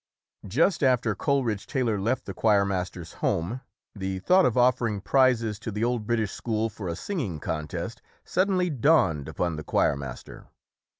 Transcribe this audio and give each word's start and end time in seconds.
Just 0.47 0.81
after 0.81 1.13
Coleridge 1.13 1.67
Taylor 1.67 2.01
left 2.01 2.25
the 2.25 2.33
choir 2.33 2.65
master's 2.65 3.13
home, 3.21 3.61
the 3.95 4.17
thought 4.17 4.47
of 4.47 4.57
offering 4.57 4.99
prizes 4.99 5.59
to 5.59 5.69
the 5.71 5.83
Old 5.83 6.07
British 6.07 6.31
School 6.31 6.71
for 6.71 6.87
a 6.87 6.95
singing 6.95 7.39
contest 7.39 8.01
sud 8.25 8.49
denly 8.49 8.81
dawned 8.81 9.27
upon 9.29 9.57
the 9.57 9.63
choirmaster. 9.63 10.47